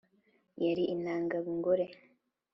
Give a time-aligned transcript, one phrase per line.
[0.63, 1.85] yari intanga ngore.